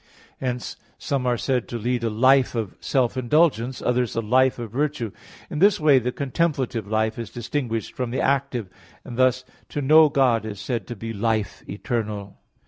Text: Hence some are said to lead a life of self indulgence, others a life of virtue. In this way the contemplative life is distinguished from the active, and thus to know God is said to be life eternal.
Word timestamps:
Hence 0.39 0.77
some 0.97 1.27
are 1.27 1.37
said 1.37 1.67
to 1.67 1.77
lead 1.77 2.03
a 2.03 2.09
life 2.09 2.55
of 2.55 2.75
self 2.79 3.15
indulgence, 3.17 3.83
others 3.83 4.15
a 4.15 4.21
life 4.21 4.57
of 4.57 4.71
virtue. 4.71 5.11
In 5.47 5.59
this 5.59 5.79
way 5.79 5.99
the 5.99 6.11
contemplative 6.11 6.87
life 6.87 7.19
is 7.19 7.29
distinguished 7.29 7.93
from 7.93 8.09
the 8.09 8.19
active, 8.19 8.67
and 9.05 9.15
thus 9.15 9.45
to 9.69 9.79
know 9.79 10.09
God 10.09 10.43
is 10.43 10.59
said 10.59 10.87
to 10.87 10.95
be 10.95 11.13
life 11.13 11.61
eternal. 11.69 12.39